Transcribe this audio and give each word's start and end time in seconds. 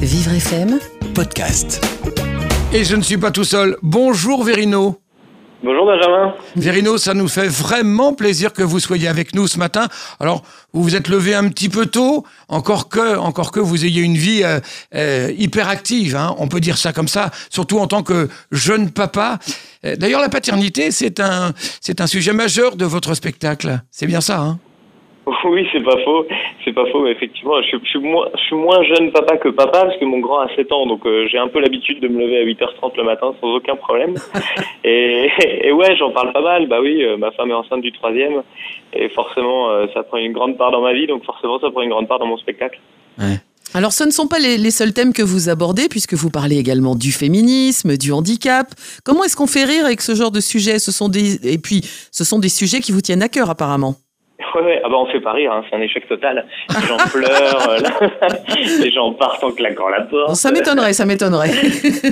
Vivre 0.00 0.32
FM, 0.32 0.78
podcast. 1.14 1.84
Et 2.72 2.84
je 2.84 2.96
ne 2.96 3.02
suis 3.02 3.18
pas 3.18 3.30
tout 3.30 3.44
seul. 3.44 3.76
Bonjour 3.82 4.44
Vérino. 4.44 4.98
Bonjour 5.62 5.84
Benjamin. 5.84 6.34
Vérino, 6.56 6.96
ça 6.96 7.12
nous 7.12 7.28
fait 7.28 7.48
vraiment 7.48 8.14
plaisir 8.14 8.54
que 8.54 8.62
vous 8.62 8.80
soyez 8.80 9.08
avec 9.08 9.34
nous 9.34 9.46
ce 9.46 9.58
matin. 9.58 9.88
Alors, 10.18 10.42
vous 10.72 10.82
vous 10.82 10.96
êtes 10.96 11.08
levé 11.08 11.34
un 11.34 11.48
petit 11.48 11.68
peu 11.68 11.84
tôt, 11.84 12.24
encore 12.48 12.88
que, 12.88 13.18
encore 13.18 13.52
que 13.52 13.60
vous 13.60 13.84
ayez 13.84 14.00
une 14.00 14.16
vie 14.16 14.42
euh, 14.42 14.60
euh, 14.94 15.30
hyper 15.36 15.68
active, 15.68 16.16
hein, 16.16 16.34
on 16.38 16.48
peut 16.48 16.60
dire 16.60 16.78
ça 16.78 16.94
comme 16.94 17.08
ça, 17.08 17.30
surtout 17.50 17.78
en 17.78 17.86
tant 17.86 18.02
que 18.02 18.30
jeune 18.52 18.90
papa. 18.90 19.38
Euh, 19.84 19.96
D'ailleurs, 19.96 20.22
la 20.22 20.30
paternité, 20.30 20.92
c'est 20.92 21.20
un, 21.20 21.52
c'est 21.82 22.00
un 22.00 22.06
sujet 22.06 22.32
majeur 22.32 22.76
de 22.76 22.86
votre 22.86 23.12
spectacle. 23.12 23.82
C'est 23.90 24.06
bien 24.06 24.22
ça, 24.22 24.38
hein? 24.38 24.58
Oui, 25.44 25.66
c'est 25.72 25.82
pas 25.82 25.96
faux. 26.04 26.26
C'est 26.64 26.72
pas 26.72 26.86
faux, 26.90 27.06
effectivement. 27.06 27.60
Je, 27.62 27.66
suis- 27.68 27.78
je 27.84 27.88
suis 27.90 27.98
moins, 28.00 28.26
je 28.34 28.40
suis 28.40 28.56
moins 28.56 28.82
jeune 28.84 29.10
papa 29.12 29.36
que 29.36 29.48
papa 29.48 29.84
parce 29.84 29.96
que 29.98 30.04
mon 30.04 30.18
grand 30.20 30.40
a 30.40 30.48
7 30.56 30.70
ans, 30.72 30.86
donc 30.86 31.06
euh, 31.06 31.26
j'ai 31.30 31.38
un 31.38 31.48
peu 31.48 31.60
l'habitude 31.60 32.00
de 32.00 32.08
me 32.08 32.20
lever 32.20 32.38
à 32.38 32.44
8h30 32.44 32.96
le 32.96 33.04
matin 33.04 33.32
sans 33.40 33.48
aucun 33.54 33.76
problème. 33.76 34.14
et, 34.84 35.28
et 35.62 35.72
ouais, 35.72 35.96
j'en 35.98 36.10
parle 36.10 36.32
pas 36.32 36.42
mal. 36.42 36.68
Bah 36.68 36.78
oui, 36.82 37.02
euh, 37.04 37.16
ma 37.16 37.30
femme 37.32 37.50
est 37.50 37.54
enceinte 37.54 37.80
du 37.82 37.92
troisième 37.92 38.42
et 38.92 39.08
forcément, 39.10 39.70
euh, 39.70 39.86
ça 39.94 40.02
prend 40.02 40.16
une 40.18 40.32
grande 40.32 40.56
part 40.58 40.72
dans 40.72 40.80
ma 40.82 40.92
vie, 40.92 41.06
donc 41.06 41.24
forcément, 41.24 41.58
ça 41.60 41.70
prend 41.70 41.82
une 41.82 41.90
grande 41.90 42.08
part 42.08 42.18
dans 42.18 42.26
mon 42.26 42.36
spectacle. 42.38 42.80
Alors 43.72 43.92
ce 43.92 44.02
ne 44.04 44.10
sont 44.10 44.26
pas 44.26 44.38
les, 44.40 44.58
les 44.58 44.70
seuls 44.72 44.92
thèmes 44.92 45.12
que 45.12 45.22
vous 45.22 45.48
abordez, 45.48 45.88
puisque 45.88 46.14
vous 46.14 46.30
parlez 46.30 46.58
également 46.58 46.96
du 46.96 47.12
féminisme, 47.12 47.96
du 47.96 48.10
handicap. 48.12 48.66
Comment 49.04 49.22
est-ce 49.24 49.36
qu'on 49.36 49.46
fait 49.46 49.64
rire 49.64 49.84
avec 49.86 50.00
ce 50.00 50.14
genre 50.14 50.32
de 50.32 50.40
sujet? 50.40 50.78
Ce 50.80 50.90
sont 50.90 51.08
des, 51.08 51.36
Et 51.52 51.58
puis, 51.58 51.82
ce 52.10 52.24
sont 52.24 52.40
des 52.40 52.48
sujets 52.48 52.80
qui 52.80 52.90
vous 52.90 53.00
tiennent 53.00 53.22
à 53.22 53.28
cœur 53.28 53.48
apparemment. 53.48 53.94
Ouais, 54.54 54.62
ouais. 54.62 54.80
Ah 54.84 54.88
bah 54.88 54.96
on 54.98 55.06
fait 55.06 55.20
pas 55.20 55.32
rire, 55.32 55.52
hein. 55.52 55.64
c'est 55.68 55.76
un 55.76 55.80
échec 55.80 56.06
total. 56.08 56.44
Les 56.68 56.86
gens 56.86 56.96
pleurent, 57.12 57.68
euh, 57.70 57.78
les 58.82 58.90
gens 58.90 59.12
partent 59.12 59.44
en 59.44 59.52
claquant 59.52 59.88
la 59.88 60.02
porte. 60.02 60.34
Ça 60.34 60.50
m'étonnerait, 60.50 60.92
ça 60.92 61.06
m'étonnerait. 61.06 61.48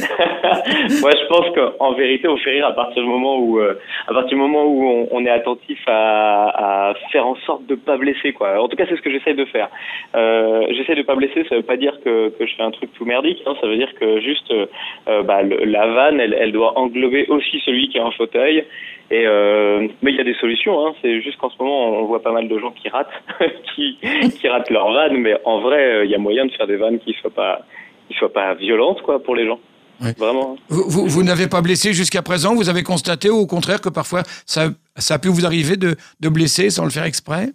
Moi, 1.01 1.11
je 1.13 1.27
pense 1.29 1.47
qu'en 1.55 1.93
vérité, 1.95 2.29
on 2.29 2.37
fait 2.39 2.51
rire 2.51 2.67
à 2.67 2.73
partir 2.75 3.03
du 3.03 3.09
moment 3.09 3.39
où, 3.39 3.59
euh, 3.59 3.75
à 4.07 4.13
partir 4.15 4.31
du 4.31 4.37
moment 4.43 4.65
où 4.65 4.85
on, 4.85 5.09
on 5.11 5.25
est 5.27 5.31
attentif 5.31 5.79
à, 5.87 6.91
à 6.91 6.95
faire 7.13 7.27
en 7.27 7.37
sorte 7.47 7.67
de 7.67 7.75
pas 7.75 7.97
blesser, 7.97 8.33
quoi. 8.33 8.61
En 8.63 8.69
tout 8.69 8.77
cas, 8.77 8.85
c'est 8.89 8.97
ce 8.97 9.03
que 9.03 9.11
j'essaie 9.11 9.35
de 9.35 9.45
faire. 9.47 9.69
Euh, 10.17 10.67
j'essaie 10.71 10.95
de 10.95 11.03
pas 11.03 11.15
blesser. 11.15 11.45
Ça 11.49 11.57
veut 11.57 11.63
pas 11.63 11.77
dire 11.77 11.95
que, 12.05 12.31
que 12.31 12.47
je 12.47 12.55
fais 12.57 12.63
un 12.63 12.71
truc 12.71 12.91
tout 12.95 13.05
merdique. 13.05 13.43
hein. 13.47 13.55
Ça 13.61 13.67
veut 13.67 13.77
dire 13.77 13.93
que 14.01 14.21
juste, 14.21 14.51
euh, 14.53 15.23
bah, 15.23 15.43
le- 15.43 15.65
la 15.65 15.87
vanne, 15.87 16.21
elle, 16.21 16.35
elle 16.39 16.53
doit 16.53 16.79
englober 16.79 17.27
aussi 17.29 17.61
celui 17.65 17.89
qui 17.89 17.99
est 17.99 18.03
en 18.03 18.13
fauteuil. 18.13 18.65
Et 19.11 19.25
mais 20.03 20.11
il 20.13 20.17
y 20.17 20.21
a 20.21 20.25
des 20.25 20.35
solutions. 20.35 20.87
Hein. 20.87 20.93
C'est 21.01 21.23
juste 21.23 21.39
qu'en 21.39 21.49
ce 21.49 21.57
moment, 21.59 21.87
on 21.99 22.05
voit 22.05 22.21
pas 22.23 22.28
mal 22.33 22.49
de 22.49 22.59
gens 22.59 22.73
qui 22.73 22.89
ratent, 22.89 23.09
qui, 23.75 23.99
qui 24.39 24.49
ratent 24.49 24.71
leur 24.71 24.93
vanne. 24.93 25.19
Mais 25.19 25.37
en 25.45 25.61
vrai, 25.61 25.81
euh, 25.81 26.05
il 26.05 26.11
y 26.11 26.15
a 26.15 26.19
moyen 26.19 26.47
de 26.47 26.53
faire 26.53 26.67
des 26.67 26.77
vannes 26.77 26.99
qui 26.99 27.15
soient 27.21 27.31
pas, 27.31 27.61
qui 28.09 28.15
soient 28.17 28.33
pas 28.33 28.55
violentes, 28.55 29.03
quoi, 29.03 29.23
pour 29.23 29.35
les 29.35 29.47
gens. 29.47 29.61
Vraiment. 30.17 30.57
Vous, 30.69 30.85
vous, 30.89 31.07
vous 31.07 31.23
n'avez 31.25 31.49
pas 31.49 31.61
blessé 31.61 31.93
jusqu'à 31.93 32.23
présent? 32.23 32.55
Vous 32.55 32.69
avez 32.69 32.85
constaté 32.85 33.31
au 33.31 33.47
contraire 33.47 33.81
que 33.81 33.89
parfois 33.89 34.23
ça, 34.47 34.69
ça 34.97 35.15
a 35.15 35.19
pu 35.19 35.29
vous 35.29 35.45
arriver 35.45 35.77
de, 35.77 35.97
de 36.21 36.29
blesser 36.29 36.71
sans 36.71 36.85
le 36.85 36.91
faire 36.91 37.05
exprès? 37.05 37.49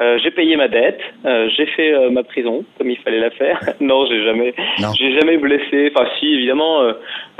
Euh, 0.00 0.18
j'ai 0.22 0.30
payé 0.30 0.56
ma 0.56 0.68
dette, 0.68 1.00
euh, 1.26 1.48
j'ai 1.54 1.66
fait 1.66 1.92
euh, 1.92 2.10
ma 2.10 2.22
prison 2.22 2.64
comme 2.78 2.90
il 2.90 2.98
fallait 2.98 3.20
la 3.20 3.30
faire. 3.30 3.60
non, 3.80 4.06
j'ai 4.06 4.24
jamais, 4.24 4.54
j'ai 4.98 5.12
jamais 5.20 5.36
blessé. 5.36 5.92
Enfin, 5.94 6.08
si 6.18 6.32
évidemment, 6.32 6.80
euh, 6.80 6.92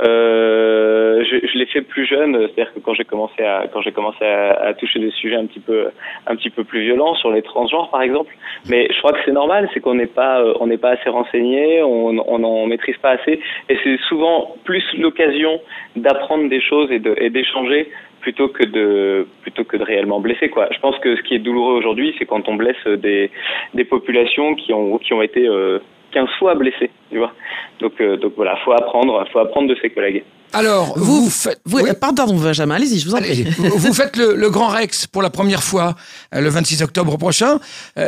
euh, 0.05 1.23
je, 1.23 1.47
je 1.47 1.57
l'ai 1.57 1.65
fait 1.65 1.81
plus 1.81 2.05
jeune, 2.05 2.37
c'est-à-dire 2.37 2.73
que 2.73 2.79
quand 2.79 2.93
j'ai 2.93 3.05
commencé 3.05 3.43
à 3.43 3.65
quand 3.73 3.81
j'ai 3.81 3.91
commencé 3.91 4.23
à, 4.23 4.67
à 4.67 4.73
toucher 4.75 4.99
des 4.99 5.09
sujets 5.11 5.35
un 5.35 5.47
petit 5.47 5.59
peu 5.59 5.87
un 6.27 6.35
petit 6.35 6.51
peu 6.51 6.63
plus 6.63 6.81
violents 6.81 7.15
sur 7.15 7.31
les 7.31 7.41
transgenres 7.41 7.89
par 7.89 8.03
exemple. 8.03 8.33
Mais 8.69 8.87
je 8.91 8.97
crois 8.99 9.13
que 9.13 9.19
c'est 9.25 9.31
normal, 9.31 9.67
c'est 9.73 9.79
qu'on 9.79 9.95
n'est 9.95 10.05
pas 10.05 10.41
euh, 10.41 10.53
on 10.59 10.67
n'est 10.67 10.77
pas 10.77 10.91
assez 10.91 11.09
renseigné, 11.09 11.81
on 11.81 12.23
on 12.27 12.39
n'en 12.39 12.67
maîtrise 12.67 12.97
pas 12.97 13.11
assez, 13.11 13.39
et 13.69 13.77
c'est 13.83 13.97
souvent 14.07 14.55
plus 14.63 14.83
l'occasion 14.99 15.59
d'apprendre 15.95 16.49
des 16.49 16.61
choses 16.61 16.91
et 16.91 16.99
de 16.99 17.15
et 17.17 17.31
d'échanger 17.31 17.89
plutôt 18.23 18.47
que 18.47 18.63
de 18.63 19.27
plutôt 19.43 19.63
que 19.65 19.77
de 19.77 19.83
réellement 19.83 20.19
blesser 20.25 20.49
quoi. 20.49 20.67
Je 20.75 20.79
pense 20.79 20.97
que 21.03 21.15
ce 21.17 21.21
qui 21.21 21.35
est 21.35 21.39
douloureux 21.47 21.75
aujourd'hui, 21.75 22.15
c'est 22.17 22.25
quand 22.25 22.47
on 22.49 22.55
blesse 22.55 22.83
des 22.87 23.29
des 23.73 23.83
populations 23.85 24.55
qui 24.55 24.73
ont 24.73 24.97
qui 24.97 25.13
ont 25.13 25.21
été 25.21 25.45
euh, 25.47 25.79
15 26.13 26.29
fois 26.39 26.55
blessées, 26.55 26.89
tu 27.11 27.17
vois. 27.17 27.33
Donc 27.81 27.93
euh, 27.99 28.17
donc 28.17 28.33
voilà, 28.35 28.55
faut 28.63 28.71
apprendre, 28.71 29.23
faut 29.31 29.39
apprendre 29.39 29.67
de 29.67 29.75
ses 29.81 29.89
collègues. 29.89 30.23
Alors, 30.55 30.93
vous, 30.95 31.31
faites... 31.31 31.59
Vous, 31.65 31.79
oui. 31.79 31.89
euh, 31.89 31.93
Pardon, 31.99 32.25
Benjamin, 32.35 32.75
allez-y, 32.75 32.99
je 32.99 33.07
vous 33.07 33.15
en 33.15 33.21
prie. 33.21 33.43
vous 33.57 33.79
vous 33.87 33.93
faites 33.93 34.15
le, 34.15 34.35
le 34.35 34.49
Grand 34.51 34.67
Rex 34.67 35.07
pour 35.07 35.23
la 35.23 35.31
première 35.31 35.63
fois 35.63 35.95
euh, 36.35 36.41
le 36.41 36.49
26 36.49 36.83
octobre 36.83 37.17
prochain. 37.17 37.57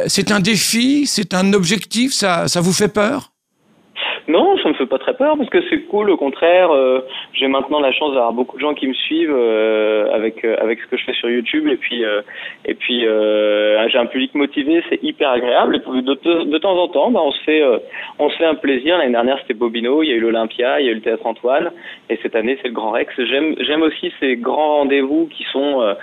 C'est 0.05 0.31
un 0.31 0.39
défi, 0.39 1.07
c'est 1.07 1.33
un 1.33 1.53
objectif, 1.53 2.11
ça, 2.11 2.47
ça 2.47 2.61
vous 2.61 2.71
fait 2.71 2.93
peur? 2.93 3.31
Non, 4.27 4.55
ça 4.61 4.69
me 4.69 4.74
fait 4.85 4.89
pas 4.89 4.97
très 4.97 5.13
peur 5.13 5.37
parce 5.37 5.49
que 5.49 5.61
c'est 5.69 5.81
cool. 5.87 6.09
Au 6.09 6.17
contraire, 6.17 6.71
euh, 6.71 7.01
j'ai 7.33 7.47
maintenant 7.47 7.79
la 7.79 7.91
chance 7.91 8.13
d'avoir 8.13 8.33
beaucoup 8.33 8.57
de 8.57 8.61
gens 8.61 8.73
qui 8.73 8.87
me 8.87 8.93
suivent 8.93 9.33
euh, 9.35 10.13
avec 10.13 10.43
euh, 10.45 10.55
avec 10.61 10.79
ce 10.81 10.87
que 10.87 10.97
je 10.97 11.03
fais 11.05 11.13
sur 11.13 11.29
YouTube 11.29 11.67
et 11.67 11.77
puis 11.77 12.03
euh, 12.03 12.21
et 12.65 12.73
puis 12.73 13.05
euh, 13.05 13.87
j'ai 13.89 13.97
un 13.97 14.05
public 14.05 14.33
motivé, 14.35 14.83
c'est 14.89 15.01
hyper 15.03 15.29
agréable. 15.31 15.75
Et 15.75 16.01
de, 16.01 16.43
de, 16.43 16.57
temps 16.57 16.77
en 16.77 16.87
temps, 16.87 17.11
bah, 17.11 17.21
on 17.23 17.31
se 17.31 17.43
fait 17.43 17.61
euh, 17.61 17.79
on 18.19 18.29
se 18.29 18.37
fait 18.37 18.45
un 18.45 18.55
plaisir. 18.55 18.97
L'année 18.97 19.11
dernière 19.11 19.39
c'était 19.41 19.53
Bobino, 19.53 20.03
il 20.03 20.09
y 20.09 20.11
a 20.11 20.15
eu 20.15 20.19
l'Olympia, 20.19 20.79
il 20.79 20.85
y 20.85 20.89
a 20.89 20.91
eu 20.91 20.95
le 20.95 21.01
Théâtre 21.01 21.25
Antoine 21.25 21.71
et 22.09 22.17
cette 22.21 22.35
année 22.35 22.57
c'est 22.61 22.69
le 22.69 22.73
Grand 22.73 22.91
Rex. 22.91 23.13
J'aime 23.17 23.55
j'aime 23.59 23.81
aussi 23.81 24.13
ces 24.19 24.35
grands 24.35 24.79
rendez-vous 24.79 25.27
qui 25.27 25.43
sont 25.51 25.95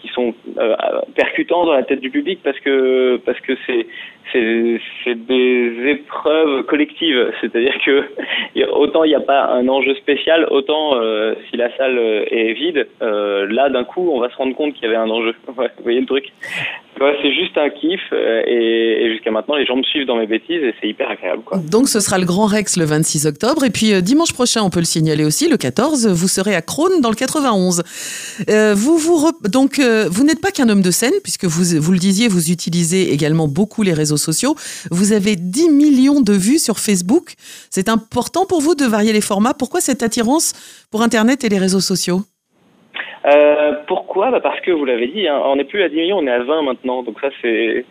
qui 0.00 0.08
sont 0.08 0.34
euh, 0.58 0.76
percutants 1.14 1.64
dans 1.64 1.72
la 1.72 1.82
tête 1.82 2.00
du 2.00 2.10
public 2.10 2.40
parce 2.42 2.58
que 2.60 3.16
parce 3.24 3.38
que 3.40 3.52
c'est 3.66 3.86
c'est 4.32 5.14
des 5.14 5.72
épreuves 5.86 6.64
collectives 6.64 7.32
c'est-à-dire 7.40 7.74
que 7.84 8.04
autant 8.72 9.04
il 9.04 9.08
n'y 9.08 9.14
a 9.14 9.20
pas 9.20 9.46
un 9.46 9.68
enjeu 9.68 9.94
spécial 9.94 10.46
autant 10.50 10.96
euh, 10.96 11.34
si 11.48 11.56
la 11.56 11.74
salle 11.76 11.98
euh, 11.98 12.24
est 12.30 12.52
vide 12.52 12.88
euh, 13.02 13.46
là 13.50 13.68
d'un 13.68 13.84
coup 13.84 14.10
on 14.12 14.20
va 14.20 14.30
se 14.30 14.36
rendre 14.36 14.54
compte 14.54 14.74
qu'il 14.74 14.84
y 14.84 14.86
avait 14.86 14.96
un 14.96 15.10
enjeu. 15.10 15.34
Vous 15.46 15.82
voyez 15.82 16.00
le 16.00 16.06
truc? 16.06 16.32
C'est 17.22 17.32
juste 17.32 17.56
un 17.56 17.70
kiff 17.70 18.00
euh, 18.12 18.42
et, 18.46 19.10
jusqu'à 19.12 19.30
maintenant 19.30 19.56
les 19.56 19.64
gens 19.64 19.76
me 19.76 19.82
suivent 19.82 20.06
dans 20.06 20.16
mes 20.16 20.26
bêtises 20.26 20.62
et 20.62 20.74
c'est 20.80 20.88
hyper 20.88 21.10
agréable 21.10 21.42
quoi 21.44 21.58
Donc 21.58 21.88
ce 21.88 22.00
sera 22.00 22.18
le 22.18 22.24
Grand 22.24 22.46
Rex 22.46 22.76
le 22.76 22.84
26 22.84 23.26
octobre. 23.26 23.64
Et 23.64 23.70
puis 23.70 23.92
euh, 23.92 24.00
dimanche 24.00 24.32
prochain, 24.32 24.62
on 24.62 24.70
peut 24.70 24.80
le 24.80 24.84
signaler 24.84 25.24
aussi, 25.24 25.48
le 25.48 25.56
14, 25.56 26.08
vous 26.08 26.28
serez 26.28 26.54
à 26.54 26.62
Crône 26.62 27.00
dans 27.00 27.10
le 27.10 27.14
91. 27.14 27.82
Euh, 28.48 28.74
vous, 28.74 28.98
vous 28.98 29.30
donc, 29.48 29.80
vous 29.80 30.24
n'êtes 30.24 30.40
pas 30.40 30.50
qu'un 30.50 30.68
homme 30.68 30.82
de 30.82 30.90
scène, 30.90 31.12
puisque 31.22 31.44
vous, 31.44 31.80
vous 31.80 31.92
le 31.92 31.98
disiez, 31.98 32.28
vous 32.28 32.50
utilisez 32.50 33.12
également 33.12 33.48
beaucoup 33.48 33.82
les 33.82 33.92
réseaux 33.92 34.16
sociaux. 34.16 34.54
Vous 34.90 35.12
avez 35.12 35.36
10 35.36 35.70
millions 35.70 36.20
de 36.20 36.32
vues 36.32 36.58
sur 36.58 36.78
Facebook. 36.78 37.34
C'est 37.70 37.88
important 37.88 38.46
pour 38.46 38.60
vous 38.60 38.74
de 38.74 38.84
varier 38.84 39.12
les 39.12 39.20
formats. 39.20 39.54
Pourquoi 39.54 39.80
cette 39.80 40.02
attirance 40.02 40.52
pour 40.90 41.02
Internet 41.02 41.44
et 41.44 41.48
les 41.48 41.58
réseaux 41.58 41.80
sociaux? 41.80 42.22
Euh, 43.26 43.72
pourquoi? 43.86 44.30
Bah 44.30 44.40
Parce 44.40 44.60
que 44.60 44.70
vous 44.70 44.84
l'avez 44.84 45.08
dit, 45.08 45.26
hein, 45.26 45.40
on 45.44 45.56
n'est 45.56 45.64
plus 45.64 45.82
à 45.82 45.88
10 45.88 45.96
millions, 45.96 46.18
on 46.18 46.26
est 46.26 46.32
à 46.32 46.42
20 46.42 46.62
maintenant. 46.62 47.02
Donc 47.02 47.20
ça, 47.20 47.28
c'est 47.42 47.84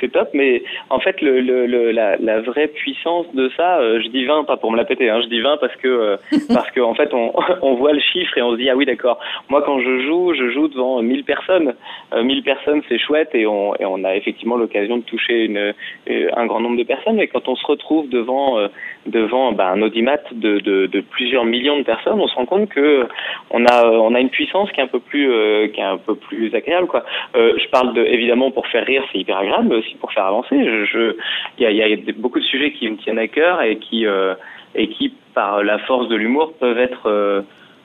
c'est 0.00 0.12
top. 0.12 0.28
Mais 0.34 0.62
en 0.90 0.98
fait, 0.98 1.20
le, 1.20 1.40
le, 1.40 1.66
le- 1.66 1.90
la, 1.90 2.16
la 2.16 2.40
vraie 2.40 2.68
puissance 2.68 3.26
de 3.34 3.50
ça, 3.56 3.78
euh, 3.80 4.00
je 4.02 4.08
dis 4.08 4.24
20 4.24 4.44
pas 4.44 4.56
pour 4.56 4.70
me 4.72 4.76
la 4.76 4.84
péter, 4.84 5.08
hein, 5.10 5.20
je 5.22 5.28
dis 5.28 5.40
20 5.40 5.56
parce 5.58 5.74
que 5.76 5.88
euh, 5.88 6.16
parce 6.54 6.70
que 6.70 6.80
en 6.80 6.94
fait, 6.94 7.12
on, 7.12 7.32
on 7.62 7.74
voit 7.74 7.92
le 7.92 8.00
chiffre 8.00 8.36
et 8.38 8.42
on 8.42 8.52
se 8.52 8.56
dit 8.56 8.68
ah 8.70 8.76
oui 8.76 8.86
d'accord. 8.86 9.18
Moi, 9.48 9.62
quand 9.62 9.78
je 9.80 10.00
joue, 10.06 10.34
je 10.34 10.50
joue 10.50 10.68
devant 10.68 11.00
1000 11.02 11.24
personnes. 11.24 11.74
Euh, 12.12 12.22
1000 12.22 12.42
personnes, 12.42 12.82
c'est 12.88 12.98
chouette 12.98 13.30
et 13.34 13.46
on 13.46 13.74
et 13.76 13.84
on 13.84 14.04
a 14.04 14.14
effectivement 14.16 14.56
l'occasion 14.56 14.96
de 14.98 15.02
toucher 15.02 15.44
une 15.44 15.58
euh, 15.58 16.28
un 16.36 16.46
grand 16.46 16.60
nombre 16.60 16.76
de 16.78 16.84
personnes. 16.84 17.16
Mais 17.16 17.26
quand 17.28 17.48
on 17.48 17.56
se 17.56 17.66
retrouve 17.66 18.08
devant 18.08 18.58
devant 19.06 19.52
bah, 19.52 19.68
un 19.68 19.82
audimat 19.82 20.16
de, 20.32 20.58
de, 20.60 20.86
de 20.86 21.00
plusieurs 21.00 21.44
millions 21.44 21.78
de 21.78 21.82
personnes, 21.84 22.18
on 22.20 22.26
se 22.26 22.34
rend 22.34 22.46
compte 22.46 22.68
que 22.70 23.06
on 23.50 23.64
a 23.66 23.86
on 23.88 24.14
a 24.14 24.20
une 24.20 24.30
puissance 24.30 24.70
qui 24.72 24.80
est 24.80 24.84
un 24.84 24.88
peu 24.88 25.00
plus 25.00 25.28
qui 25.72 25.80
est 25.80 25.84
un 25.84 25.98
peu 25.98 26.14
plus 26.14 26.54
agréable 26.54 26.86
quoi. 26.86 27.04
Je 27.34 27.68
parle 27.70 27.92
de 27.94 28.02
évidemment 28.04 28.50
pour 28.50 28.66
faire 28.68 28.84
rire, 28.86 29.02
c'est 29.12 29.18
hyper 29.18 29.36
agréable, 29.38 29.63
aussi 29.72 29.94
pour 29.96 30.12
faire 30.12 30.24
avancer. 30.26 30.56
Je 30.86 31.14
il 31.58 31.62
y 31.64 31.66
a, 31.82 31.88
y 31.88 31.96
beaucoup 32.12 32.40
de 32.40 32.44
sujets 32.44 32.72
qui 32.72 32.88
me 32.88 32.96
tiennent 32.96 33.18
à 33.18 33.28
cœur 33.28 33.62
et 33.62 33.76
qui 33.78 34.06
euh, 34.06 34.34
et 34.74 34.88
qui 34.88 35.12
par 35.34 35.62
la 35.64 35.78
force 35.78 36.08
de 36.08 36.16
l'humour 36.16 36.52
peuvent 36.60 36.78
être 36.78 37.06
euh, 37.06 37.42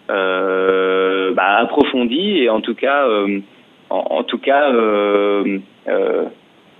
euh, 0.09 1.33
bah, 1.33 1.57
approfondis 1.57 2.39
et 2.43 2.49
en 2.49 2.61
tout 2.61 2.75
cas 2.75 3.05
en, 3.89 3.97
en 4.19 4.23
tout 4.23 4.37
cas 4.39 4.71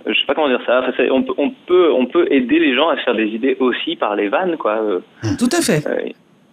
je 0.06 0.18
sais 0.18 0.26
pas 0.26 0.34
comment 0.34 0.48
dire 0.48 0.62
ça. 0.64 0.82
Enfin, 0.88 1.04
on, 1.10 1.22
peut- 1.22 1.34
on 1.36 1.50
peut 1.50 1.92
on 1.92 2.06
peut 2.06 2.26
aider 2.30 2.58
les 2.58 2.74
gens 2.74 2.88
à 2.88 2.96
se 2.96 3.02
faire 3.02 3.14
des 3.14 3.28
idées 3.28 3.56
aussi 3.60 3.96
par 3.96 4.16
les 4.16 4.28
vannes 4.28 4.56
quoi. 4.56 4.80
Tout 5.38 5.48
à 5.52 5.60
fait. 5.60 6.09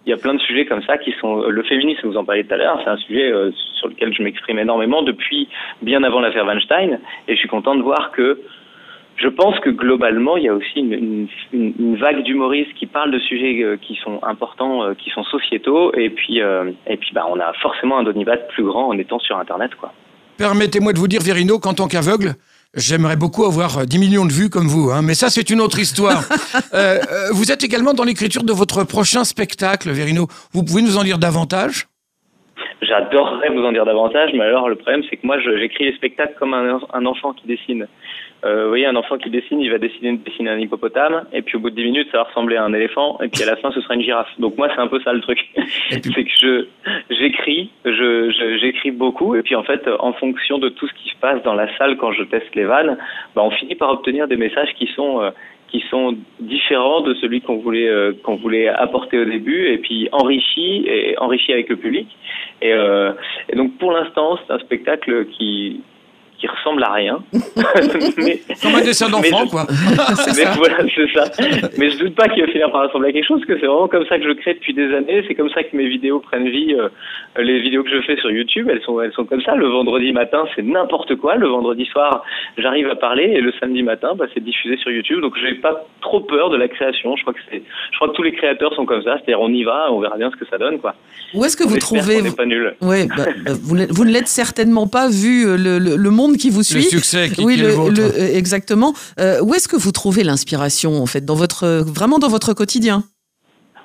Euh, 0.08 0.10
il 0.10 0.10
y 0.10 0.14
a 0.14 0.16
plein 0.16 0.34
de 0.34 0.40
sujets 0.40 0.64
comme 0.66 0.82
ça 0.82 0.98
qui 0.98 1.12
sont 1.20 1.42
le 1.42 1.62
féminisme 1.62 2.08
vous 2.08 2.16
en 2.16 2.24
parliez 2.24 2.44
tout 2.44 2.54
à 2.54 2.56
l'heure 2.56 2.80
c'est 2.82 2.90
un 2.90 2.96
sujet 2.96 3.30
euh, 3.30 3.50
sur 3.78 3.88
lequel 3.88 4.12
je 4.14 4.22
m'exprime 4.22 4.58
énormément 4.58 5.02
depuis 5.02 5.48
bien 5.82 6.02
avant 6.02 6.20
l'affaire 6.20 6.46
Weinstein 6.46 6.98
et 7.28 7.34
je 7.34 7.38
suis 7.38 7.48
content 7.48 7.74
de 7.74 7.82
voir 7.82 8.10
que 8.12 8.40
je 9.16 9.28
pense 9.28 9.58
que 9.60 9.70
globalement 9.70 10.36
il 10.36 10.44
y 10.44 10.48
a 10.48 10.54
aussi 10.54 10.80
une, 10.80 11.96
vague 11.96 12.22
d'humoristes 12.22 12.72
qui 12.74 12.86
parlent 12.86 13.10
de 13.10 13.18
sujets 13.18 13.62
euh, 13.62 13.76
qui 13.76 13.96
sont 13.96 14.20
importants 14.22 14.84
euh, 14.84 14.94
qui 14.94 15.10
sont 15.10 15.24
sociétaux 15.24 15.92
et 15.94 16.10
puis 16.10 16.40
euh, 16.40 16.70
et 16.86 16.96
puis 16.96 17.10
bah 17.12 17.26
on 17.28 17.38
a 17.40 17.52
forcément 17.54 17.98
un 17.98 18.04
donibat 18.04 18.36
plus 18.36 18.64
grand 18.64 18.88
en 18.88 18.98
étant 18.98 19.18
sur 19.18 19.36
internet 19.38 19.74
quoi. 19.74 19.92
Permettez-moi 20.36 20.92
de 20.92 20.98
vous 20.98 21.08
dire, 21.08 21.20
Vérino, 21.20 21.58
qu'en 21.58 21.74
tant 21.74 21.88
qu'aveugle, 21.88 22.34
J'aimerais 22.74 23.16
beaucoup 23.16 23.46
avoir 23.46 23.86
10 23.86 23.98
millions 23.98 24.26
de 24.26 24.32
vues 24.32 24.50
comme 24.50 24.66
vous, 24.66 24.90
hein, 24.90 25.00
mais 25.02 25.14
ça 25.14 25.30
c'est 25.30 25.48
une 25.48 25.60
autre 25.60 25.78
histoire. 25.78 26.22
euh, 26.74 26.98
vous 27.32 27.50
êtes 27.50 27.64
également 27.64 27.94
dans 27.94 28.04
l'écriture 28.04 28.42
de 28.42 28.52
votre 28.52 28.84
prochain 28.84 29.24
spectacle, 29.24 29.90
Verino. 29.90 30.26
Vous 30.52 30.62
pouvez 30.64 30.82
nous 30.82 30.98
en 30.98 31.02
dire 31.02 31.18
davantage? 31.18 31.88
J'adorerais 32.82 33.48
vous 33.48 33.64
en 33.64 33.72
dire 33.72 33.86
davantage, 33.86 34.32
mais 34.34 34.42
alors 34.44 34.68
le 34.68 34.76
problème 34.76 35.02
c'est 35.08 35.16
que 35.16 35.26
moi 35.26 35.36
j'écris 35.40 35.84
les 35.84 35.96
spectacles 35.96 36.34
comme 36.38 36.52
un, 36.52 36.78
un 36.92 37.06
enfant 37.06 37.32
qui 37.32 37.46
dessine. 37.46 37.88
Euh, 38.44 38.64
vous 38.64 38.68
voyez, 38.68 38.86
un 38.86 38.94
enfant 38.94 39.18
qui 39.18 39.30
dessine, 39.30 39.60
il 39.60 39.70
va 39.70 39.78
dessiner, 39.78 40.16
dessiner 40.16 40.50
un 40.50 40.58
hippopotame, 40.58 41.24
et 41.32 41.42
puis 41.42 41.56
au 41.56 41.60
bout 41.60 41.70
de 41.70 41.74
10 41.74 41.84
minutes, 41.84 42.08
ça 42.12 42.18
va 42.18 42.24
ressembler 42.24 42.56
à 42.56 42.64
un 42.64 42.72
éléphant, 42.72 43.18
et 43.20 43.28
puis 43.28 43.42
à 43.42 43.46
la 43.46 43.56
fin, 43.56 43.72
ce 43.72 43.80
sera 43.80 43.94
une 43.94 44.02
girafe. 44.02 44.28
Donc 44.38 44.56
moi, 44.56 44.68
c'est 44.72 44.80
un 44.80 44.86
peu 44.86 45.00
ça 45.00 45.12
le 45.12 45.20
truc. 45.20 45.40
c'est 45.90 46.00
que 46.00 46.30
je 46.40 46.66
j'écris, 47.10 47.70
je, 47.84 48.58
j'écris 48.60 48.92
beaucoup, 48.92 49.34
et 49.34 49.42
puis 49.42 49.56
en 49.56 49.64
fait, 49.64 49.88
en 49.98 50.12
fonction 50.12 50.58
de 50.58 50.68
tout 50.68 50.86
ce 50.86 50.94
qui 50.94 51.08
se 51.08 51.16
passe 51.16 51.42
dans 51.42 51.54
la 51.54 51.76
salle 51.78 51.96
quand 51.96 52.12
je 52.12 52.22
teste 52.24 52.54
les 52.54 52.64
vannes, 52.64 52.96
bah, 53.34 53.42
on 53.44 53.50
finit 53.50 53.74
par 53.74 53.90
obtenir 53.90 54.28
des 54.28 54.36
messages 54.36 54.72
qui 54.78 54.86
sont 54.94 55.20
euh, 55.20 55.30
qui 55.68 55.84
sont 55.90 56.16
différents 56.40 57.02
de 57.02 57.12
celui 57.14 57.42
qu'on 57.42 57.58
voulait 57.58 57.88
euh, 57.88 58.12
qu'on 58.22 58.36
voulait 58.36 58.68
apporter 58.68 59.18
au 59.18 59.24
début, 59.24 59.66
et 59.66 59.78
puis 59.78 60.08
enrichi 60.12 60.84
et 60.86 61.18
enrichi 61.18 61.52
avec 61.52 61.68
le 61.68 61.76
public. 61.76 62.08
Et, 62.62 62.72
euh, 62.72 63.12
et 63.48 63.56
donc 63.56 63.76
pour 63.78 63.90
l'instant, 63.92 64.38
c'est 64.46 64.52
un 64.52 64.58
spectacle 64.60 65.26
qui 65.26 65.82
qui 66.38 66.46
ressemble 66.46 66.82
à 66.84 66.92
rien. 66.92 67.18
mais, 68.18 68.40
Comme 68.62 68.74
un 68.76 68.80
dessin 68.80 69.08
d'enfant, 69.08 69.46
quoi. 69.46 69.66
mais 70.36 70.44
voilà, 70.56 70.78
c'est 70.94 71.12
ça. 71.12 71.24
Mais 71.76 71.90
je 71.90 71.98
doute 71.98 72.14
pas 72.14 72.28
qu'il 72.28 72.44
va 72.44 72.50
finir 72.50 72.70
par 72.70 72.84
ressembler 72.84 73.10
à 73.10 73.12
quelque 73.12 73.26
chose, 73.26 73.40
parce 73.40 73.48
que 73.48 73.60
c'est 73.60 73.66
vraiment 73.66 73.88
comme 73.88 74.06
ça 74.06 74.18
que 74.18 74.24
je 74.24 74.32
crée 74.32 74.54
depuis 74.54 74.72
des 74.72 74.94
années. 74.94 75.24
C'est 75.26 75.34
comme 75.34 75.50
ça 75.50 75.62
que 75.64 75.76
mes 75.76 75.88
vidéos 75.88 76.20
prennent 76.20 76.48
vie. 76.48 76.74
Euh, 76.74 76.88
les 77.36 77.60
vidéos 77.60 77.82
que 77.82 77.90
je 77.90 78.00
fais 78.02 78.16
sur 78.16 78.30
YouTube, 78.30 78.68
elles 78.70 78.82
sont, 78.82 79.00
elles 79.00 79.12
sont 79.12 79.24
comme 79.24 79.42
ça. 79.42 79.54
Le 79.56 79.66
vendredi 79.66 80.12
matin, 80.12 80.44
c'est 80.54 80.62
n'importe 80.62 81.16
quoi. 81.16 81.34
Le 81.36 81.48
vendredi 81.48 81.86
soir, 81.86 82.22
j'arrive 82.56 82.88
à 82.88 82.96
parler, 82.96 83.24
et 83.24 83.40
le 83.40 83.52
samedi 83.58 83.82
matin, 83.82 84.12
bah, 84.16 84.26
c'est 84.32 84.42
diffusé 84.42 84.76
sur 84.76 84.90
YouTube. 84.90 85.20
Donc, 85.20 85.34
j'ai 85.40 85.54
pas 85.54 85.86
trop 86.00 86.20
peur 86.20 86.50
de 86.50 86.56
la 86.56 86.68
création. 86.68 87.16
Je 87.16 87.22
crois 87.22 87.34
que 87.34 87.40
c'est, 87.50 87.62
je 87.90 87.96
crois 87.96 88.08
que 88.08 88.14
tous 88.14 88.22
les 88.22 88.32
créateurs 88.32 88.74
sont 88.74 88.86
comme 88.86 89.02
ça. 89.02 89.16
C'est-à-dire, 89.16 89.40
on 89.40 89.52
y 89.52 89.64
va, 89.64 89.88
on 89.90 90.00
verra 90.00 90.16
bien 90.16 90.30
ce 90.30 90.36
que 90.36 90.48
ça 90.48 90.58
donne, 90.58 90.78
quoi. 90.78 90.94
Où 91.34 91.44
est-ce 91.44 91.56
que 91.56 91.64
vous 91.64 91.76
trouvez 91.78 92.22
pas 92.36 92.46
nul. 92.46 92.74
Ouais, 92.80 93.06
bah, 93.06 93.24
bah, 93.44 93.52
vous, 93.60 93.76
vous 93.90 94.04
ne 94.04 94.10
l'êtes 94.10 94.28
certainement 94.28 94.86
pas 94.86 95.08
vu 95.08 95.46
euh, 95.46 95.56
le, 95.56 95.78
le, 95.78 95.96
le, 95.96 96.10
monde 96.10 96.27
qui 96.36 96.50
vous 96.50 96.62
suit. 96.62 96.82
Le 96.82 96.88
succès 96.90 97.30
qui, 97.30 97.42
oui, 97.44 97.54
qui 97.56 97.60
le, 97.62 97.66
est 97.66 97.70
le 97.70 97.74
vôtre. 97.76 98.00
le- 98.00 98.36
exactement. 98.36 98.94
Euh, 99.20 99.40
où 99.42 99.54
est-ce 99.54 99.68
que 99.68 99.76
vous 99.76 99.92
trouvez 99.92 100.24
l'inspiration 100.24 101.02
en 101.02 101.06
fait 101.06 101.24
dans 101.24 101.34
votre 101.34 101.66
vraiment 101.86 102.18
dans 102.18 102.28
votre 102.28 102.52
quotidien? 102.54 103.04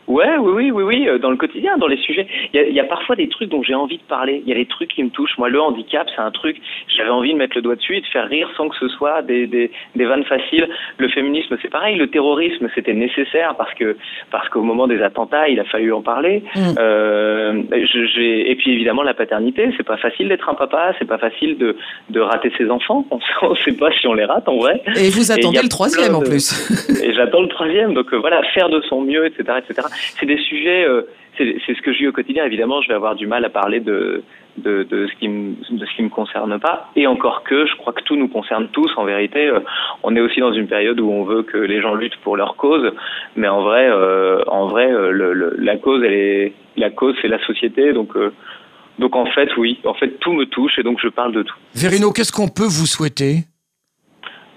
Ouais, 0.08 0.36
oui, 0.38 0.52
oui, 0.54 0.72
oui, 0.72 0.84
oui, 0.84 1.08
euh, 1.08 1.18
dans 1.18 1.30
le 1.32 1.38
quotidien, 1.38 1.78
dans 1.78 1.88
les 1.88 1.98
sujets. 1.98 2.28
Il 2.54 2.58
y 2.60 2.64
a, 2.64 2.68
il 2.68 2.74
y 2.76 2.80
a 2.80 2.84
parfois 2.84 3.16
des 3.16 3.30
trucs 3.30 3.50
dont 3.50 3.64
j'ai 3.64 3.74
envie 3.76 3.98
de 3.98 4.04
parler. 4.04 4.42
Il 4.46 4.50
y 4.50 4.52
a 4.52 4.56
des 4.56 4.66
trucs 4.66 4.90
qui 4.94 5.04
me 5.04 5.10
touchent. 5.10 5.38
Moi, 5.38 5.50
le 5.50 5.62
handicap, 5.62 6.08
c'est 6.16 6.22
un 6.22 6.32
truc, 6.32 6.58
j'avais 6.96 7.10
envie 7.10 7.32
de 7.34 7.38
mettre 7.38 7.56
le 7.56 7.62
doigt 7.62 7.76
dessus 7.76 7.96
et 7.98 8.02
de 8.02 8.06
faire 8.08 8.28
rire 8.28 8.50
sans 8.58 8.68
que 8.70 8.76
ce 8.78 8.88
soit 8.90 9.22
des, 9.22 9.48
des, 9.48 9.72
des 9.96 10.06
vannes 10.06 10.26
faciles. 10.26 10.68
Le 10.98 11.08
féminisme, 11.10 11.58
c'est 11.62 11.70
pareil. 11.70 11.96
Le 11.98 12.08
terrorisme, 12.08 12.68
c'était 12.76 12.94
nécessaire 12.94 13.56
parce 13.58 13.74
que, 13.76 13.96
parce 14.32 14.50
qu'au 14.50 14.62
moment 14.62 14.88
des 14.88 15.02
attentats, 15.02 15.48
il 15.50 15.60
a 15.60 15.64
fallu 15.66 15.94
en 15.94 16.02
parler. 16.02 16.44
Mm. 16.56 16.60
Euh, 16.80 17.64
je- 17.72 18.22
et 18.22 18.56
puis 18.56 18.72
évidemment, 18.72 19.04
la 19.04 19.14
paternité, 19.14 19.70
c'est 19.78 19.84
pas 19.88 19.98
facile 19.98 20.28
d'être 20.28 20.50
un 20.50 20.54
papa, 20.56 20.94
c'est 21.00 21.08
pas 21.08 21.18
facile 21.18 21.58
de, 21.58 21.76
de 22.10 22.20
rater 22.20 22.52
ses 22.58 22.70
enfants. 22.70 23.06
On, 23.12 23.20
on 23.42 23.56
sait 23.56 23.72
pas 23.74 23.92
si 23.92 24.08
on 24.08 24.14
les 24.14 24.26
rate 24.26 24.48
en 24.48 24.58
vrai. 24.58 24.82
Et 24.98 25.10
vous 25.10 25.32
attendez 25.32 25.60
le 25.64 25.70
troisième 25.70 26.16
en 26.16 26.22
plus. 26.22 26.46
Et 27.04 27.14
j'attends 27.14 27.42
le 27.42 27.48
troisième. 27.48 27.94
Donc 27.94 28.14
euh, 28.14 28.18
voilà, 28.18 28.42
faire 28.54 28.70
de 28.70 28.82
son 28.82 29.02
mieux, 29.02 29.26
etc., 29.26 29.44
etc. 29.60 29.88
C'est 30.19 30.25
des 30.25 30.38
sujets. 30.40 30.86
euh, 30.88 31.04
c'est 31.38 31.57
ce 31.75 31.81
que 31.81 31.92
je 31.94 31.98
vis 32.00 32.07
au 32.07 32.12
quotidien. 32.12 32.45
Évidemment, 32.45 32.80
je 32.84 32.88
vais 32.90 32.94
avoir 32.94 33.16
du 33.16 33.25
mal 33.28 33.44
à 33.45 33.50
parler 33.50 33.80
de 33.80 34.24
de, 34.57 34.84
de 34.84 35.07
ce 35.07 35.13
qui 35.19 35.28
me 35.28 35.56
de 35.80 35.84
ce 35.86 35.95
qui 35.95 36.04
me 36.04 36.10
concerne 36.10 36.60
pas. 36.60 36.92
Et 36.95 37.07
encore 37.07 37.42
que, 37.44 37.66
je 37.66 37.75
crois 37.78 37.92
que 37.94 38.04
tout 38.04 38.16
nous 38.16 38.28
concerne 38.28 38.68
tous. 38.72 38.92
En 38.98 39.04
vérité, 39.06 39.48
Euh, 39.48 39.60
on 40.04 40.16
est 40.16 40.19
aussi 40.22 40.40
dans 40.42 40.54
une 40.54 40.68
période 40.68 41.00
où 41.00 41.10
on 41.10 41.24
veut 41.24 41.42
que 41.42 41.57
les 41.57 41.81
gens 41.81 41.95
luttent 41.95 42.18
pour 42.24 42.38
leur 42.38 42.56
cause. 42.56 42.92
Mais 43.36 43.48
en 43.48 43.63
vrai, 43.63 43.88
euh, 43.90 44.44
en 44.48 44.68
vrai, 44.68 44.88
le, 45.19 45.34
le- 45.34 45.56
la 45.57 45.78
cause, 45.78 46.04
elle 46.06 46.13
est 46.13 46.54
la 46.78 46.92
cause, 46.92 47.16
c'est 47.22 47.28
la 47.38 47.44
société. 47.48 47.94
Donc 47.94 48.12
donc 49.00 49.16
en 49.16 49.25
fait, 49.25 49.50
oui, 49.57 49.80
en 49.86 49.96
fait, 49.96 50.19
tout 50.19 50.34
me 50.34 50.46
touche 50.46 50.78
et 50.78 50.84
donc 50.84 51.00
je 51.01 51.07
parle 51.07 51.34
de 51.34 51.42
tout. 51.42 51.56
Verino, 51.74 52.12
qu'est-ce 52.12 52.31
qu'on 52.31 52.48
peut 52.60 52.69
vous 52.78 52.86
souhaiter? 52.96 53.38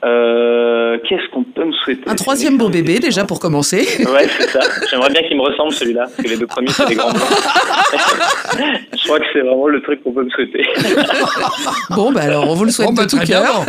Euh, 0.04 0.75
Qu'est-ce 1.08 1.28
qu'on 1.30 1.44
peut 1.44 1.64
me 1.64 1.72
souhaiter 1.72 2.02
Un 2.08 2.14
troisième 2.16 2.58
beau 2.58 2.68
bébé 2.68 2.98
déjà 2.98 3.24
pour 3.24 3.38
commencer. 3.38 3.86
Ouais, 4.12 4.26
c'est 4.28 4.48
ça. 4.50 4.60
J'aimerais 4.90 5.10
bien 5.10 5.22
qu'il 5.22 5.36
me 5.36 5.42
ressemble 5.42 5.72
celui-là, 5.72 6.02
parce 6.02 6.16
que 6.16 6.28
les 6.28 6.36
deux 6.36 6.46
premiers, 6.48 6.68
c'est 6.68 6.86
des 6.88 6.94
grands 6.96 7.12
blancs. 7.12 7.22
Je 8.92 9.04
crois 9.04 9.20
que 9.20 9.26
c'est 9.32 9.40
vraiment 9.40 9.68
le 9.68 9.80
truc 9.82 10.02
qu'on 10.02 10.12
peut 10.12 10.24
me 10.24 10.30
souhaiter. 10.30 10.64
Bon 11.90 12.10
bah 12.12 12.22
alors 12.22 12.48
on 12.50 12.54
vous 12.54 12.64
le 12.64 12.70
souhaite 12.70 12.88
Bon, 12.88 12.94
bah, 12.94 13.04
de 13.04 13.10
tout 13.10 13.16
très 13.16 13.26
bien. 13.26 13.42
cœur. 13.42 13.64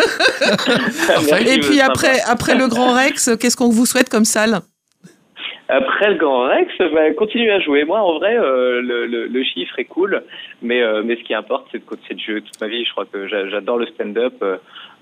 Et 1.47 1.59
puis 1.59 1.79
après 1.81 2.15
sympa. 2.15 2.31
après 2.31 2.55
le 2.55 2.67
Grand 2.67 2.93
Rex, 2.93 3.31
qu'est-ce 3.39 3.55
qu'on 3.57 3.69
vous 3.69 3.85
souhaite 3.85 4.09
comme 4.09 4.25
salle? 4.25 4.59
Après 5.69 6.09
le 6.11 6.15
Grand 6.15 6.47
Rex, 6.47 6.71
bah, 6.93 7.11
continuez 7.17 7.51
à 7.51 7.59
jouer. 7.59 7.83
Moi, 7.83 7.99
en 7.99 8.17
vrai, 8.19 8.37
euh, 8.37 8.81
le, 8.81 9.05
le, 9.05 9.27
le 9.27 9.43
chiffre 9.43 9.77
est 9.77 9.83
cool, 9.85 10.23
mais, 10.61 10.81
euh, 10.81 11.01
mais 11.03 11.17
ce 11.17 11.23
qui 11.23 11.33
importe, 11.33 11.67
c'est 11.73 11.79
de, 11.79 11.83
de 12.15 12.19
jouer 12.21 12.41
toute 12.41 12.61
ma 12.61 12.67
vie. 12.67 12.85
Je 12.85 12.91
crois 12.91 13.03
que 13.05 13.27
j'a- 13.27 13.49
j'adore 13.49 13.77
le 13.77 13.85
stand-up. 13.87 14.35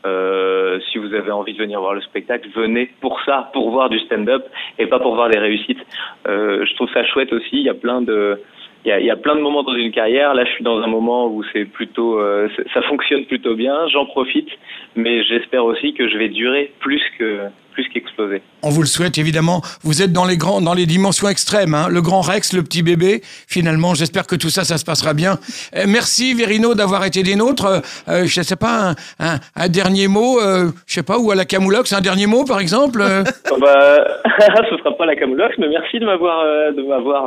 Euh, 0.05 0.79
si 0.91 0.97
vous 0.97 1.13
avez 1.13 1.31
envie 1.31 1.53
de 1.53 1.57
venir 1.57 1.79
voir 1.79 1.93
le 1.93 2.01
spectacle, 2.01 2.47
venez 2.55 2.89
pour 3.01 3.19
ça, 3.25 3.49
pour 3.53 3.71
voir 3.71 3.89
du 3.89 3.99
stand-up 3.99 4.45
et 4.77 4.87
pas 4.87 4.99
pour 4.99 5.15
voir 5.15 5.29
des 5.29 5.39
réussites. 5.39 5.79
Euh, 6.27 6.65
je 6.65 6.75
trouve 6.75 6.89
ça 6.93 7.03
chouette 7.05 7.33
aussi. 7.33 7.57
Il 7.57 7.63
y 7.63 7.69
a 7.69 7.73
plein 7.73 8.01
de 8.01 8.39
il 8.87 9.03
y, 9.03 9.09
a, 9.09 9.15
plein 9.15 9.35
de 9.35 9.41
moments 9.41 9.63
dans 9.63 9.73
une 9.73 9.91
carrière. 9.91 10.35
Là, 10.35 10.45
je 10.45 10.51
suis 10.51 10.63
dans 10.63 10.79
un 10.79 10.85
moment 10.85 11.25
où 11.25 11.43
c'est 11.51 11.65
plutôt, 11.65 12.19
euh, 12.19 12.47
ça 12.71 12.83
fonctionne 12.83 13.25
plutôt 13.25 13.55
bien. 13.55 13.87
J'en 13.87 14.05
profite, 14.05 14.47
mais 14.95 15.23
j'espère 15.23 15.65
aussi 15.65 15.95
que 15.95 16.07
je 16.07 16.15
vais 16.19 16.29
durer 16.29 16.71
plus 16.81 17.01
que 17.17 17.49
plus 17.75 17.87
qu'exploser. 17.93 18.41
On 18.63 18.69
vous 18.69 18.81
le 18.81 18.87
souhaite 18.87 19.17
évidemment. 19.19 19.61
Vous 19.83 20.01
êtes 20.01 20.11
dans 20.11 20.25
les 20.25 20.37
grands, 20.37 20.61
dans 20.61 20.73
les 20.73 20.85
dimensions 20.87 21.27
extrêmes. 21.29 21.73
hein. 21.75 21.87
Le 21.89 22.01
grand 22.01 22.21
Rex, 22.21 22.53
le 22.53 22.63
petit 22.63 22.81
bébé. 22.81 23.21
Finalement, 23.47 23.93
j'espère 23.93 24.25
que 24.25 24.35
tout 24.35 24.49
ça, 24.49 24.63
ça 24.63 24.77
se 24.77 24.85
passera 24.85 25.13
bien. 25.13 25.37
Euh, 25.75 25.83
merci 25.87 26.33
Verino 26.33 26.73
d'avoir 26.73 27.05
été 27.05 27.21
des 27.21 27.35
nôtres. 27.35 27.65
Euh, 27.65 27.79
euh, 28.07 28.23
je 28.25 28.41
sais 28.41 28.55
pas 28.55 28.89
un, 28.89 28.95
un- 29.33 29.39
un 29.55 29.67
dernier 29.69 30.07
mot. 30.07 30.39
Euh, 30.41 30.71
je 30.87 30.93
sais 30.95 31.03
pas 31.03 31.19
ou 31.19 31.29
à 31.31 31.35
la 31.35 31.45
Camoulox, 31.45 31.93
un 31.93 32.01
dernier 32.01 32.25
mot 32.25 32.45
par 32.45 32.59
exemple. 32.59 33.03
Oh 33.51 33.57
bah, 33.61 33.97
ce 34.69 34.77
sera 34.77 34.97
pas 34.97 35.05
la 35.05 35.15
Camoulox, 35.15 35.55
mais 35.59 35.67
merci 35.69 35.99
de 35.99 36.05
m'avoir 36.05 36.43
de 36.73 36.81
m'avoir 36.81 37.23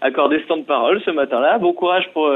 accordé 0.00 0.40
ce 0.42 0.48
temps 0.48 0.56
de 0.56 0.62
parole 0.62 1.00
ce 1.04 1.10
matin-là. 1.10 1.58
Bon 1.58 1.72
courage 1.72 2.04
pour 2.14 2.28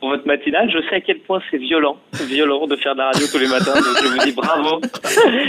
pour 0.00 0.08
votre 0.10 0.26
matinale. 0.26 0.68
Je 0.72 0.78
sais 0.88 0.96
à 0.96 1.00
quel 1.00 1.20
point 1.20 1.40
c'est 1.50 1.58
violent, 1.58 1.96
violent 2.26 2.66
de 2.66 2.74
faire 2.76 2.94
de 2.94 2.98
la 2.98 3.10
radio 3.10 3.26
tous 3.30 3.38
les 3.38 3.46
matins. 3.48 3.74
Donc 3.74 3.96
je 4.02 4.08
vous 4.08 4.18
dis 4.24 4.32
bravo. 4.32 4.80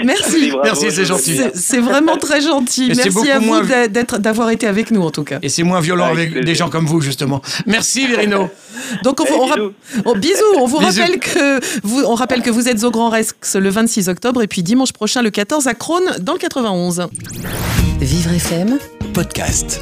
Dis 0.01 0.06
Merci. 0.06 0.50
bravo. 0.51 0.63
Merci, 0.63 0.92
c'est 0.92 1.06
gentil. 1.06 1.39
C'est 1.53 1.80
vraiment 1.80 2.18
très 2.18 2.42
gentil. 2.42 2.86
Et 2.92 2.95
Merci 2.95 3.31
à 3.31 3.39
beaucoup 3.39 3.53
vous 3.63 3.88
d'être 3.88 4.18
d'avoir 4.19 4.50
été 4.51 4.68
avec 4.68 4.92
nous 4.92 5.01
en 5.01 5.12
tout 5.12 5.24
cas. 5.24 5.39
Et 5.42 5.50
c'est 5.50 5.63
moins 5.63 5.80
violent 5.80 6.06
Avec 6.06 6.18
avec 6.18 6.30
plaisir. 6.31 6.45
des 6.45 6.56
gens 6.56 6.69
comme 6.69 6.85
vous 6.85 7.02
justement. 7.02 7.42
Merci 7.66 8.07
Verino. 8.07 8.49
Donc 9.04 9.19
on, 9.21 9.26
on 9.33 9.45
bisous. 9.47 9.73
oh, 10.06 10.16
bisous, 10.16 10.44
on 10.57 10.66
vous 10.66 10.80
Bisous. 10.80 10.99
rappelle 11.02 11.19
que 11.19 11.59
vous, 11.83 12.04
on 12.04 12.16
rappelle 12.16 12.42
que 12.42 12.49
vous 12.49 12.68
êtes 12.68 12.83
au 12.83 12.92
Grand 12.92 13.09
Rex 13.09 13.56
le 13.56 13.69
26 13.69 14.09
octobre 14.09 14.42
et 14.42 14.47
puis 14.47 14.64
dimanche 14.64 14.92
prochain 14.94 15.21
le 15.21 15.30
14 15.30 15.68
à 15.68 15.73
Crône 15.73 16.04
dans 16.19 16.33
le 16.33 16.40
91. 16.40 17.07
Vivre 17.99 18.31
FM 18.33 18.80
podcast. 19.14 19.80